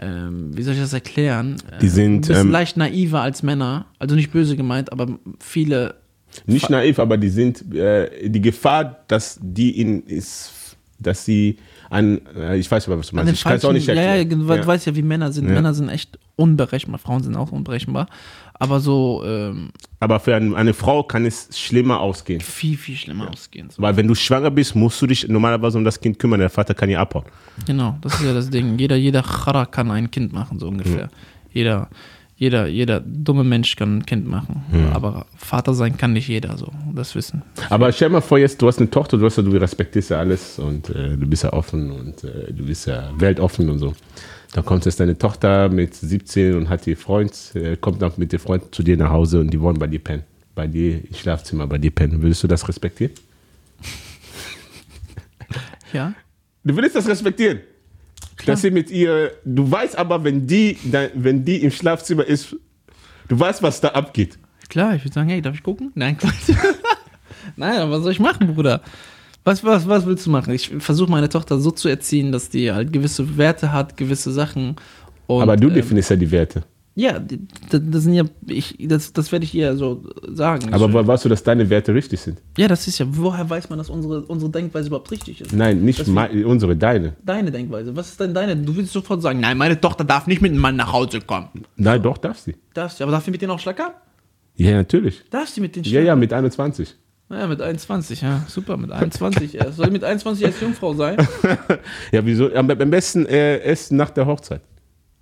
[0.00, 1.56] ähm, wie soll ich das erklären?
[1.80, 3.86] Die sind, Ein bisschen ähm, leicht naiver als Männer.
[3.98, 5.94] Also nicht böse gemeint, aber viele.
[6.46, 11.58] Nicht naiv, aber die sind, äh, die Gefahr, dass die in ist, dass sie
[11.90, 13.32] an, äh, ich weiß aber, was du meinst.
[13.32, 14.48] Ich kann es auch nicht falschen- ja, erklären.
[14.48, 15.48] ja, du weißt ja, wie Männer sind.
[15.48, 15.54] Ja.
[15.54, 16.98] Männer sind echt unberechenbar.
[16.98, 18.06] Frauen sind auch unberechenbar.
[18.54, 22.40] Aber so ähm, Aber für eine, Frau kann es schlimmer ausgehen.
[22.40, 23.68] viel, viel schlimmer ausgehen.
[23.70, 23.82] So.
[23.82, 26.40] Weil wenn du schwanger bist, musst du dich normalerweise um das Kind kümmern.
[26.40, 27.26] Der Vater kann ja abhauen.
[27.66, 28.78] Genau, das ist ja das Ding.
[28.78, 31.08] Jeder, jeder Chara kann ein Kind machen, so ungefähr.
[31.52, 31.88] Jeder,
[32.38, 34.62] jeder, jeder dumme Mensch kann ein Kind machen.
[34.92, 36.70] Aber Vater sein kann nicht jeder so.
[36.94, 37.42] Das wissen.
[37.70, 40.18] Aber stell mal vor, jetzt, du hast eine Tochter, du, hast ja, du respektierst ja
[40.18, 43.94] alles und äh, du bist ja offen und äh, du bist ja weltoffen und so.
[44.52, 48.32] Dann kommt jetzt deine Tochter mit 17 und hat ihr Freund, äh, kommt dann mit
[48.32, 50.24] dem Freund zu dir nach Hause und die wollen bei dir pennen.
[50.54, 52.20] Bei dir im Schlafzimmer, bei dir pennen.
[52.20, 53.12] Würdest du das respektieren?
[55.92, 56.12] Ja?
[56.64, 57.60] Du würdest das respektieren.
[58.44, 60.76] Dass sie mit ihr, du weißt aber, wenn die,
[61.14, 62.54] wenn die im Schlafzimmer ist,
[63.28, 64.38] du weißt, was da abgeht.
[64.68, 65.92] Klar, ich würde sagen, hey, darf ich gucken?
[65.94, 66.54] Nein, Quatsch.
[67.56, 68.82] Nein, aber was soll ich machen, Bruder?
[69.44, 70.52] Was, was, was willst du machen?
[70.52, 74.76] Ich versuche meine Tochter so zu erziehen, dass die halt gewisse Werte hat, gewisse Sachen.
[75.28, 76.64] Und, aber du ähm, definierst ja die Werte.
[76.98, 80.72] Ja, das, das sind ja, ich, das, das werde ich ihr so sagen.
[80.72, 82.40] Aber woher weißt du, dass deine Werte richtig sind?
[82.56, 85.52] ja, das ist ja, woher weiß man, dass unsere, unsere Denkweise überhaupt richtig ist?
[85.52, 87.14] Nein, nicht mei- unsere, deine.
[87.22, 87.94] Deine Denkweise.
[87.94, 88.56] Was ist denn deine?
[88.56, 91.48] Du willst sofort sagen, nein, meine Tochter darf nicht mit einem Mann nach Hause kommen.
[91.76, 92.56] Nein, doch, darf sie.
[92.72, 93.92] Darf sie, aber darf sie mit denen auch schlackern?
[94.54, 95.22] Ja, natürlich.
[95.30, 96.96] Darf sie mit denen Ja, ja, mit 21.
[97.28, 98.42] Naja, mit 21, ja.
[98.48, 99.76] Super, mit 21 erst.
[99.76, 101.16] Soll mit 21 als Jungfrau sein?
[102.12, 102.50] Ja, wieso?
[102.54, 104.62] Am, am besten äh, erst nach der Hochzeit.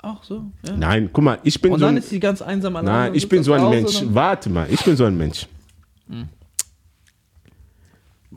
[0.05, 0.77] Auch so, ja.
[0.77, 2.99] Nein, guck mal, ich bin Und so dann ein, ist sie ganz einsam alleine.
[2.99, 4.03] Nein, und ich bin so ein zu Mensch.
[4.03, 5.47] und- Warte mal, ich bin so ein Mensch.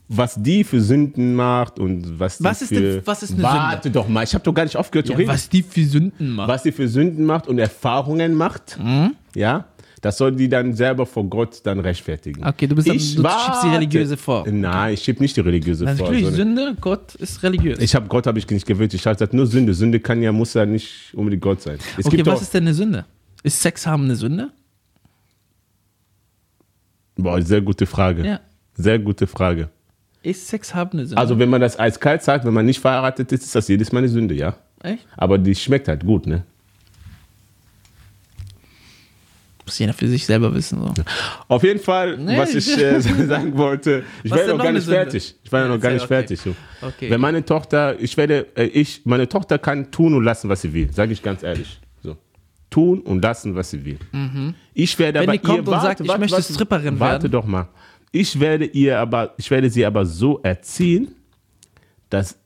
[0.10, 2.76] Was die für Sünden macht und was die Was ist für...
[2.80, 5.18] denn- was ist eine Warte doch mal, ich habe doch gar nicht aufgehört zu Ja,
[5.18, 5.30] reden.
[5.30, 6.48] was die für Sünden macht.
[6.48, 9.16] was die für Sünden macht und Erfahrungen macht, Mhm.
[9.36, 9.66] ja,
[10.02, 12.46] das soll die dann selber vor Gott dann rechtfertigen.
[12.46, 13.72] Okay, du bist dann- Ich du schiebst die warte.
[13.76, 14.46] religiöse vor.
[14.50, 16.08] Nein, ich schieb nicht die religiöse vor.
[16.08, 17.80] Natürlich, Sünde, Gott ist religiös.
[17.80, 18.94] Ich habe Gott habe ich nicht gewöhnt.
[18.94, 19.74] Ich habe gesagt, nur Sünde.
[19.74, 21.78] Sünde kann ja, muss ja nicht unbedingt Gott sein.
[21.98, 23.06] Es okay, was doch, ist denn eine Sünde?
[23.44, 24.52] Ist Sex haben eine Sünde?
[27.18, 28.26] boah, sehr gute Frage.
[28.26, 28.40] Ja.
[28.76, 29.70] Sehr gute Frage.
[30.24, 31.18] Ist Sex haben eine Sünde?
[31.20, 34.00] Also wenn man das eiskalt sagt, wenn man nicht verheiratet ist, ist das jedes Mal
[34.00, 34.56] eine Sünde, ja.
[34.84, 35.08] Echt?
[35.16, 36.44] Aber die schmeckt halt gut, ne?
[39.68, 40.80] Muss jeder für sich selber wissen.
[40.82, 40.94] So.
[41.50, 44.72] Auf jeden Fall, Nee, was ich äh, sagen wollte, ich war ja noch noch gar
[44.72, 45.36] nicht fertig.
[45.44, 46.08] Ich war ja noch gar nicht okay.
[46.08, 46.40] fertig.
[46.40, 46.56] So.
[46.82, 47.10] Okay.
[47.10, 50.72] Wenn meine Tochter, ich werde, äh, ich, meine Tochter kann tun und lassen, was sie
[50.72, 51.82] will, sage ich ganz ehrlich.
[52.02, 52.16] So.
[52.70, 54.00] Tun und lassen, was sie will.
[54.74, 55.24] Ich werde Mhm.
[55.24, 57.32] Wenn aber die kommt ihr, und sagt, ich möchte Stripperin warte werden.
[57.34, 57.68] doch mal.
[58.14, 61.10] Ich werde ihr aber, ich werde sie aber so erziehen,
[62.10, 62.38] dass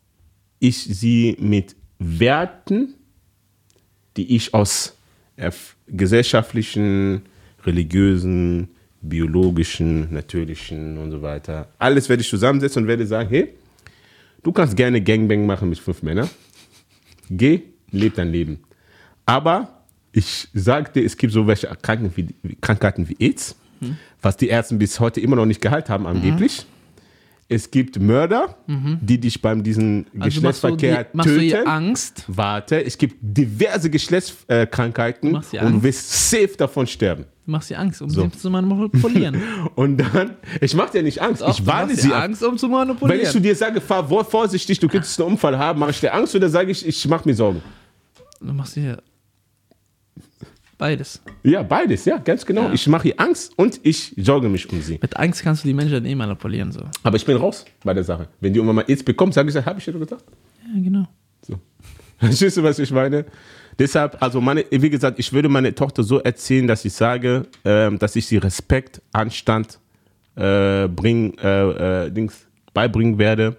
[0.57, 2.95] ich sie mit Werten,
[4.17, 4.97] die ich aus
[5.91, 7.23] gesellschaftlichen,
[7.65, 8.69] religiösen,
[9.01, 13.49] biologischen, natürlichen und so weiter, alles werde ich zusammensetzen und werde sagen, hey,
[14.43, 16.29] du kannst gerne Gangbang machen mit fünf Männern.
[17.29, 18.59] Geh, leb dein Leben.
[19.25, 23.55] Aber ich dir, es gibt so welche Krankheiten wie, Krankheiten wie AIDS,
[24.21, 26.65] was die Ärzte bis heute immer noch nicht geheilt haben, angeblich.
[27.53, 31.67] Es gibt Mörder, die dich beim diesen Also machst du, die, Geschlechtsverkehr machst du töten.
[31.67, 32.23] Angst?
[32.27, 37.25] Warte, es gibt diverse Geschlechtskrankheiten und du wirst safe davon sterben.
[37.45, 38.21] Du machst ihr Angst, um So.
[38.23, 39.35] sie zu manipulieren.
[39.75, 42.13] Und dann, ich mache dir nicht Angst, Doch, ich du warne machst sie.
[42.13, 43.25] Angst, um zu Wenn ich manipulieren.
[43.31, 46.33] zu dir sage, fahr vor- vorsichtig, du könntest einen Unfall haben, mache ich dir Angst
[46.35, 47.61] oder sage ich, ich mache mir Sorgen?
[48.39, 49.01] du machst ihr.
[50.81, 51.21] Beides.
[51.43, 52.63] Ja, beides, ja, ganz genau.
[52.63, 52.73] Ja.
[52.73, 54.97] Ich mache ihr Angst und ich sorge mich um sie.
[54.99, 56.71] Mit Angst kannst du die Menschen eh manipulieren.
[56.71, 56.81] So.
[57.03, 58.27] Aber ich bin raus bei der Sache.
[58.39, 60.23] Wenn die Oma mal AIDS bekommt, sage ich, habe ich dir gesagt.
[60.59, 61.07] Ja, genau.
[61.45, 61.59] So.
[62.17, 63.25] Verstehst du, was ich meine?
[63.77, 67.99] Deshalb, also meine, wie gesagt, ich würde meine Tochter so erziehen, dass ich sage, ähm,
[67.99, 69.77] dass ich sie Respekt, Anstand
[70.35, 73.55] äh, bringen, äh, äh, Dings beibringen werde.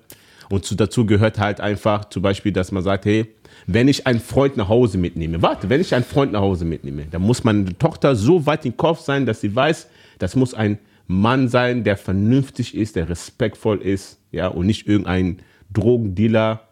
[0.51, 3.33] Und zu, dazu gehört halt einfach zum Beispiel, dass man sagt, hey,
[3.67, 7.07] wenn ich einen Freund nach Hause mitnehme, warte, wenn ich einen Freund nach Hause mitnehme,
[7.11, 10.79] dann muss meine Tochter so weit im Kopf sein, dass sie weiß, das muss ein
[11.07, 15.39] Mann sein, der vernünftig ist, der respektvoll ist, ja, und nicht irgendein
[15.73, 16.63] Drogendealer,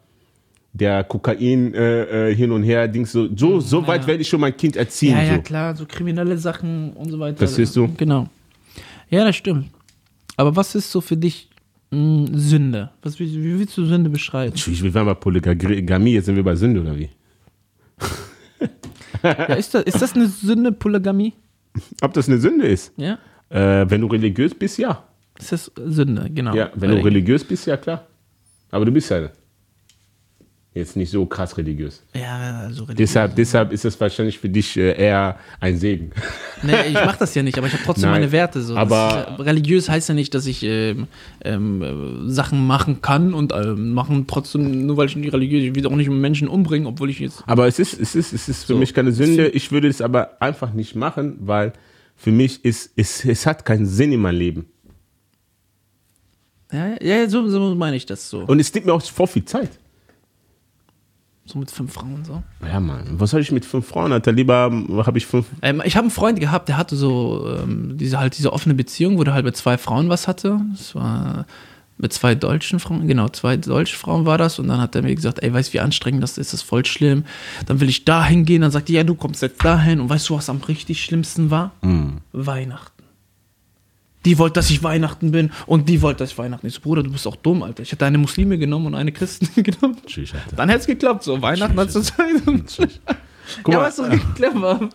[0.73, 4.41] der Kokain äh, äh, hin und her, Dings, so, so, so weit werde ich schon
[4.41, 5.17] mein Kind erziehen.
[5.17, 5.43] Ja, ja, so.
[5.43, 7.39] klar, so kriminelle Sachen und so weiter.
[7.41, 7.93] Das siehst du?
[7.97, 8.29] Genau.
[9.09, 9.67] Ja, das stimmt.
[10.37, 11.50] Aber was ist so für dich
[11.91, 12.91] mh, Sünde?
[13.03, 14.55] Was, wie, wie willst du Sünde beschreiben?
[14.55, 17.11] Ich will bei Polygamie, jetzt sind wir bei Sünde oder wie?
[19.23, 21.35] Ja, ist, das, ist das eine Sünde, Polygamie?
[22.01, 22.93] Ob das eine Sünde ist?
[22.97, 23.19] Ja?
[23.51, 25.05] Äh, wenn du religiös bist, ja.
[25.39, 26.55] Ist das Sünde, genau.
[26.55, 28.07] Ja, wenn du religiös bist, ja klar.
[28.71, 29.29] Aber du bist ja
[30.73, 32.03] jetzt nicht so krass religiös.
[32.15, 33.11] Ja, also religiös.
[33.11, 36.13] Deshalb, deshalb ist es wahrscheinlich für dich äh, eher ein Segen.
[36.63, 38.63] Nee, ich mach das ja nicht, aber ich habe trotzdem Nein, meine Werte.
[38.63, 38.75] So.
[38.75, 41.09] Das aber- ist ja, religiös heißt ja nicht, dass ich ähm,
[41.45, 41.83] ähm,
[42.29, 45.87] äh, Sachen machen kann und ähm, machen trotzdem, nur weil ich nicht religiös ich will
[45.87, 47.43] auch nicht Menschen umbringen, obwohl ich jetzt.
[47.47, 48.79] Aber es ist, es ist, es ist für So.
[48.79, 49.49] mich keine Sünde.
[49.49, 51.73] Ich würde es aber einfach nicht machen, weil
[52.15, 54.67] für mich ist es, es hat keinen Sinn in meinem Leben.
[56.73, 58.41] Ja, ja, ja so, so meine ich das so.
[58.45, 59.71] Und es nimmt mir auch vor viel Zeit.
[61.51, 62.43] So mit fünf Frauen so.
[62.65, 64.31] Ja, Mann, was soll ich mit fünf Frauen, Alter?
[64.31, 64.71] Lieber
[65.05, 65.47] habe ich fünf.
[65.63, 69.19] Ähm, ich habe einen Freund gehabt, der hatte so ähm, diese halt diese offene Beziehung,
[69.19, 70.61] wo der halt mit zwei Frauen was hatte.
[70.71, 71.47] Das war
[71.99, 74.61] mit zwei deutschen Frauen, genau, zwei deutsche Frauen war das.
[74.61, 76.63] Und dann hat er mir gesagt, ey, weißt du, wie anstrengend das ist, das ist
[76.63, 77.25] voll schlimm.
[77.67, 80.01] Dann will ich da hingehen, dann sagt die, ja, du kommst jetzt dahin.
[80.01, 81.73] Und weißt du, was am richtig schlimmsten war?
[82.33, 83.00] Weihnachten.
[84.27, 87.11] Die wollte, dass ich Weihnachten bin und die wollte, dass ich Weihnachten so, Bruder, du
[87.11, 87.83] bist auch dumm, Alter.
[87.83, 89.97] Ich hätte eine Muslime genommen und eine Christin genommen.
[90.07, 90.57] Tschüss, Alter.
[90.57, 92.17] Dann hätte es geklappt, so Weihnachten hat zur Zeit.
[93.63, 94.89] Guck Ja, mal, ist doch clever.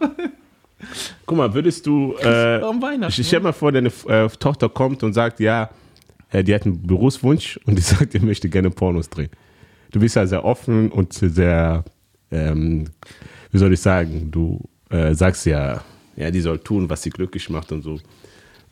[1.26, 2.16] Guck mal, würdest du.
[2.20, 3.20] Äh, Warum Weihnachten?
[3.20, 5.70] ich stell mal vor, deine äh, Tochter kommt und sagt, ja,
[6.32, 9.30] äh, die hat einen Berufswunsch und die sagt, die möchte gerne Pornos drehen.
[9.92, 11.84] Du bist ja sehr offen und sehr,
[12.32, 12.86] ähm,
[13.52, 15.82] wie soll ich sagen, du äh, sagst ja,
[16.16, 18.00] ja, die soll tun, was sie glücklich macht und so.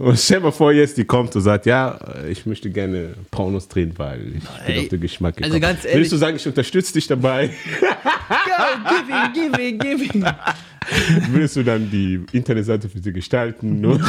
[0.04, 1.98] Und stell mal vor, jetzt die kommt und sagt, ja,
[2.30, 5.54] ich möchte gerne Pornos drehen, weil ich bin Ey, auf den Geschmack gekommen.
[5.54, 7.52] also ganz ehrlich- Würdest du sagen, ich unterstütze dich dabei?
[7.82, 10.26] Ja, gib ihm, gib ihm, gib ihm.
[11.32, 13.80] Würdest du dann die Internetseite für sie gestalten?
[13.82, 14.00] ne?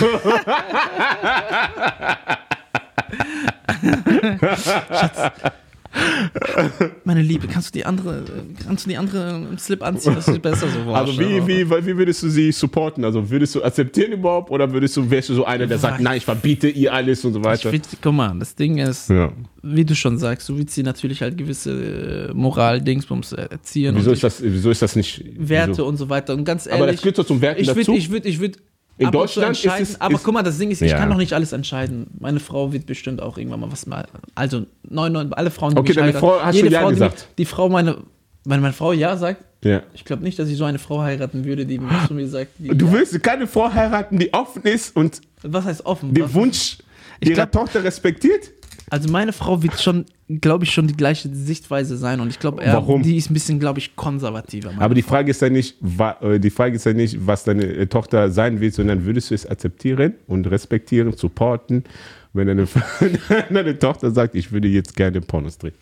[7.05, 8.25] Meine Liebe, kannst du die andere,
[8.67, 10.15] kannst du die andere Slip anziehen?
[10.15, 10.85] Das ist besser so.
[10.85, 13.05] Boah, Also wie, wie, wie würdest du sie supporten?
[13.05, 16.19] Also würdest du akzeptieren überhaupt oder würdest du, wärst du so einer, der sagt, nein,
[16.19, 17.73] ich verbiete ihr alles und so Ich weiter?
[17.73, 19.33] will, guck mal, das Ding ist, Ja.
[19.63, 24.15] wie du schon sagst, du willst sie natürlich halt gewisse äh, Moral-Dingsbums erziehen Wieso und
[24.15, 25.25] ist das, wieso ist das nicht?
[25.37, 25.87] Werte wieso?
[25.87, 26.35] und so weiter.
[26.35, 27.95] Und ganz ehrlich, Aber das gehört doch zum Werten ich würde, dazu.
[27.95, 28.59] ich würde, ich würde
[28.97, 30.91] In ab und zu Deutschland ist es- aber ist- guck mal, das Ding ist, ich
[30.93, 30.99] Ja.
[30.99, 32.07] kann noch nicht alles entscheiden.
[32.21, 34.07] Meine Frau wird bestimmt auch irgendwann mal was mal.
[34.35, 36.81] Also neun, neun, alle Frauen, die Okay, mich deine heiraten, Frau hat jede schon Ja
[36.81, 37.29] Frau, die, gesagt.
[37.39, 37.97] die Frau meine,
[38.45, 39.83] wenn meine Frau ja sagt, Ja.
[39.95, 42.93] ich glaube nicht, dass ich so eine Frau heiraten würde, die zu mir sagt, Du
[42.93, 46.15] willst keine Frau heiraten, die offen ist und was heißt offen?
[46.15, 46.79] den Was- Wunsch
[47.21, 48.51] Ich ihrer glaub- Tochter respektiert?
[48.91, 52.63] Also meine Frau wird schon, glaube ich, schon die gleiche Sichtweise sein und ich glaube,
[53.03, 54.73] die ist ein bisschen, glaube ich, konservativer.
[54.79, 57.65] Aber die Frage ist ja nicht, wa- äh, die Frage ist ja nicht, was deine
[57.65, 61.85] äh, Tochter sein will, sondern würdest du es akzeptieren und respektieren, supporten,
[62.33, 62.67] wenn deine,
[63.51, 65.75] deine Tochter sagt, ich würde jetzt gerne Pornos drehen?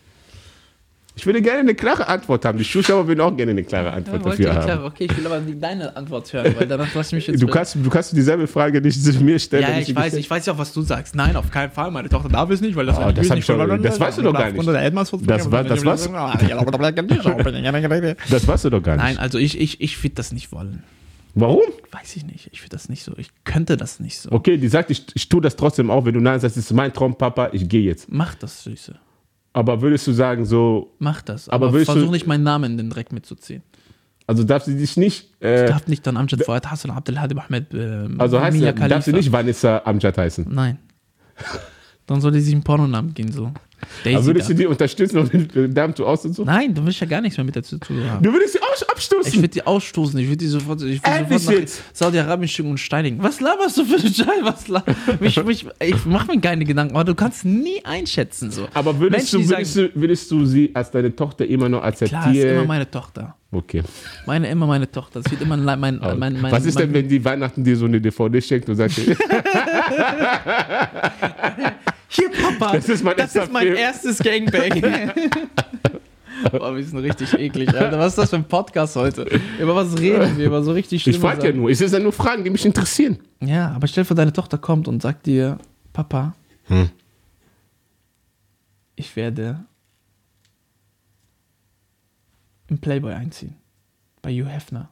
[1.15, 2.57] Ich würde gerne eine klare Antwort haben.
[2.57, 4.65] Die Zuschauer würden auch gerne eine klare Ja, Antwort ich, dafür haben.
[4.65, 7.39] klar, okay, ich will aber die, deine Antwort hören, weil danach lass ich mich jetzt.
[7.41, 9.61] Du kannst, du kannst dieselbe Frage nicht zu mir stellen.
[9.61, 11.13] ja, ich sie weiß, ich weiß ja auch, was du sagst.
[11.15, 11.91] Nein, auf keinen Fall.
[11.91, 14.17] Meine Tochter darf es nicht, weil das, Oh, das nicht ich doch- von- das weißt
[14.17, 14.57] du doch gar nicht.
[15.27, 16.09] Das war- das war's?
[18.29, 19.03] Das weißt du doch gar nicht.
[19.05, 20.83] Nein, also ich, ich, ich würde das nicht wollen.
[21.35, 21.61] Warum?
[21.91, 22.49] Weiß ich nicht.
[22.51, 23.13] Ich würde das nicht so.
[23.17, 24.31] Ich könnte das nicht so.
[24.31, 26.73] Okay, die sagt, ich, ich tue das trotzdem auch, wenn du nein sagst, das ist
[26.73, 28.07] mein Traum, Papa, ich gehe jetzt.
[28.11, 28.95] Mach das, Süße.
[29.53, 31.47] Aber würdest du sagen, so, Mach das.
[31.49, 33.61] Aber Aber, willst du- versuch nicht, meinen Namen in den Dreck mitzuziehen.
[34.27, 37.67] also darf sie dich nicht, äh, Darf nicht dann Amjad Fuad Hassan Abdelhadi Ahmed.
[37.73, 40.47] ähm, also heißt sie, darf sie nicht Vanessa Amjad heißen?
[40.49, 40.79] Nein.
[42.07, 43.51] Dann soll die sich einen Pornonamen gehen, so.
[44.03, 46.43] Daisy Aber würdest du die unterstützen, um den Damen zu aus und so?
[46.43, 48.23] Nein, du willst ja gar nichts mehr mit dazu zu haben.
[48.23, 49.27] Du würdest sie aus- abstoßen.
[49.27, 51.81] Ich würde die ausstoßen, ich würde die sofort, ich würd Ehrlich sofort nach jetzt?
[51.95, 53.21] Saudi-Arabien schicken und steinigen.
[53.21, 54.43] Was laberst du für eine Scheiße?
[54.43, 54.67] Was
[55.19, 58.51] mich, mich, ich mach mir keine Gedanken, aber du kannst nie einschätzen.
[58.51, 58.67] So.
[58.73, 62.21] aber würdest, Menschen, du, würdest, du, würdest du sie als deine Tochter immer noch akzeptieren?
[62.21, 63.35] Klar, ist immer meine Tochter.
[63.51, 63.83] okay.
[64.25, 65.21] Meine, immer meine Tochter.
[65.21, 67.77] Das wird immer mein, mein, mein, mein, mein Was ist denn, wenn die Weihnachten dir
[67.77, 68.93] so eine DVD schenkt und sagt,
[72.13, 74.81] Hier, Papa, Das ist mein das erster ist mein erstes Gangbang.
[76.51, 77.97] Boah, wir sind richtig eklig, Alter.
[77.97, 79.23] Was ist das für ein Podcast heute?
[79.59, 80.47] Über was reden wir?
[80.47, 82.65] Über so richtig schlimme ich frage ja nur, es ist ja nur Fragen, die mich
[82.65, 83.19] interessieren.
[83.39, 85.57] Ja, aber stell dir vor, deine Tochter kommt und sagt dir,
[85.93, 86.35] Papa,
[86.67, 86.89] Hm.
[88.95, 89.59] ich werde
[92.67, 93.55] im Playboy einziehen.
[94.21, 94.89] Bei Hugh Hefner.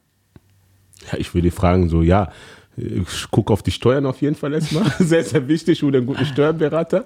[1.12, 2.32] Ja, ich würde fragen, so, ja,
[2.78, 4.90] ich gucke auf die Steuern auf jeden Fall erstmal.
[5.00, 7.06] sehr, sehr wichtig, oder einen guten Steuerberater.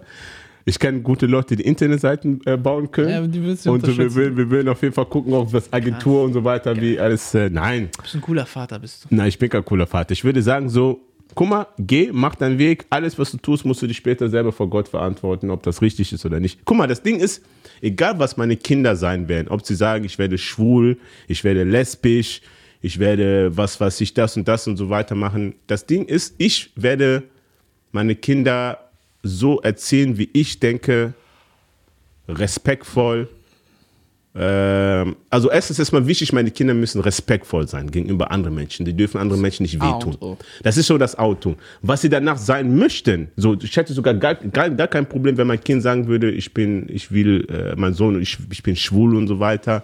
[0.67, 3.10] Ich kenne gute Leute, die Internetseiten äh, bauen können.
[3.10, 5.71] Ja, die willst du und wir will, wir wollen auf jeden Fall gucken, ob das
[5.71, 7.36] Agentur und so weiter, wie alles.
[7.36, 9.15] Äh, nein, Du bist ein cooler Vater, bist du.
[9.15, 10.13] nein, ich bin kein cooler Vater.
[10.13, 11.01] Ich würde sagen, so,
[11.36, 12.86] guck mal, geh, mach deinen Weg.
[12.89, 16.12] Alles, was du tust, musst du dich später selber vor Gott verantworten, ob das richtig
[16.12, 16.60] ist oder nicht.
[16.65, 17.43] Guck mal, das Ding ist,
[17.82, 20.97] egal was meine Kinder sein werden, ob sie sagen, ich werde schwul,
[21.28, 22.41] ich werde lesbisch,
[22.86, 25.56] ich werde was, was ich das und das und so weiter machen.
[25.65, 27.24] Das Ding ist, ich werde
[27.91, 28.78] meine Kinder
[29.24, 31.15] so erziehen, wie ich denke,
[32.28, 33.28] respektvoll.
[34.36, 38.86] Ähm, also erstens ist mal wichtig, meine Kinder müssen respektvoll sein gegenüber anderen Menschen.
[38.86, 40.38] Die dürfen anderen Menschen nicht wehtun.
[40.62, 41.56] Das ist so das Auto.
[41.82, 45.48] Was sie danach sein möchten, so ich hätte sogar gar, gar, gar kein Problem, wenn
[45.48, 49.15] mein Kind sagen würde, ich bin, ich will, äh, mein Sohn, ich, ich bin schwul
[49.15, 49.84] und so weiter.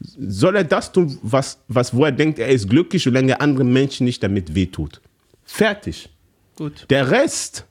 [0.00, 3.72] Soll er das tun, was, was, wo er denkt, er ist glücklich, solange er anderen
[3.72, 5.00] Menschen nicht damit wehtut.
[5.44, 6.08] Fertig.
[6.56, 6.86] Gut.
[6.90, 7.64] Der Rest,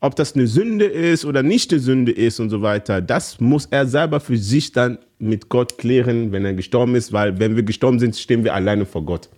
[0.00, 3.66] ob das eine Sünde ist oder nicht eine Sünde ist und so weiter, das muss
[3.66, 7.62] er selber für sich dann mit Gott klären, wenn er gestorben ist, weil wenn wir
[7.62, 9.28] gestorben sind, stehen wir alleine vor Gott.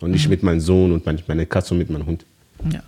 [0.00, 2.24] Und nicht mit meinem Sohn und mein- meiner Katze und mit meinem Hund.
[2.72, 2.82] Ja.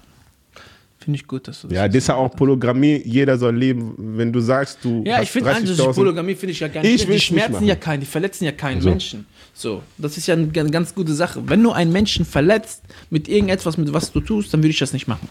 [1.02, 3.94] Finde ich gut, dass du das Ja, das ist ja auch Polygamie, jeder soll leben.
[3.98, 7.00] Wenn du sagst, du Ja, ich finde 30.000 Polygamie finde ich ja gar Ich nicht.
[7.02, 7.10] schlimm.
[7.12, 9.26] will's die schmerzen ja keinen, die verletzen ja keinen Menschen.
[9.54, 11.42] So, das ist ja eine ganz, ganz gute Sache.
[11.46, 14.92] Wenn du einen Menschen verletzt mit irgendetwas, mit was du tust, dann würde ich das
[14.92, 15.28] nicht machen.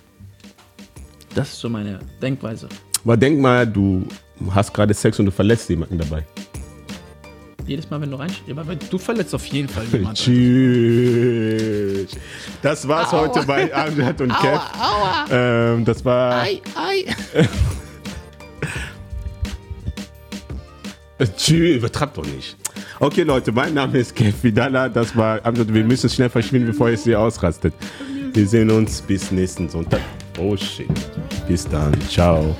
[1.33, 2.67] Das ist so meine Denkweise.
[3.03, 4.05] Aber denk mal, du
[4.51, 6.25] hast gerade Sex und du verletzt jemanden dabei.
[7.67, 10.15] Jedes Mal, wenn du reinstehst, aber du verletzt auf jeden Fall jemanden.
[10.23, 12.07] Tschüss.
[12.61, 14.59] Das war's heute bei Amjad und Kev.
[14.79, 15.25] aua.
[15.31, 16.41] Ähm, das war.
[16.41, 17.05] Ei, ei.
[21.37, 22.57] Tschüss, übertreibt doch nicht.
[22.99, 24.89] Okay, Leute, mein Name ist Kev Vidala.
[24.89, 25.73] Das war Amjad.
[25.73, 27.73] Wir müssen schnell verschwinden, bevor es hier ausrastet.
[28.33, 30.01] Wir sehen uns bis nächsten Sonntag.
[30.39, 30.87] Oh shit.
[31.47, 31.93] Bis dann.
[32.09, 32.55] Ciao.